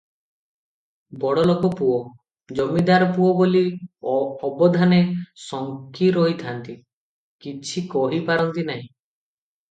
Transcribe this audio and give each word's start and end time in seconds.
ବଡ଼ଲୋକ 1.23 1.69
ପୁଅ, 1.79 1.97
ଜମିଦାର 2.59 3.09
ପୁଅ 3.17 3.27
ବୋଲି 3.41 3.61
ଅବଧାନେ 4.47 4.99
ଶଙ୍କି 5.43 6.07
ରହିଥାନ୍ତି, 6.15 6.75
କିଛି 7.47 7.85
କହି 7.93 8.23
ପାରନ୍ତି 8.31 8.65
ନାହିଁ। 8.71 8.87